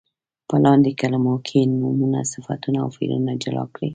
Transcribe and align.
په 0.49 0.55
لاندې 0.65 0.91
کلمو 1.01 1.35
کې 1.47 1.59
نومونه، 1.79 2.19
صفتونه 2.33 2.77
او 2.83 2.89
فعلونه 2.95 3.31
جلا 3.43 3.63
کړئ. 3.73 3.89